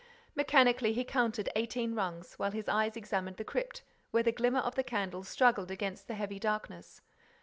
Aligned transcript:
Mechanically, 0.35 0.93
he 0.93 1.03
counted 1.03 1.47
eighteen 1.55 1.93
rungs, 1.93 2.33
while 2.39 2.49
his 2.49 2.67
eyes 2.67 2.97
examined 2.97 3.37
the 3.37 3.43
crypt, 3.43 3.83
where 4.09 4.23
the 4.23 4.31
glimmer 4.31 4.61
of 4.61 4.73
the 4.73 4.83
candle 4.83 5.23
struggled 5.23 5.69
against 5.69 6.07
the 6.07 6.15
heavy 6.15 6.39
darkness. 6.39 7.01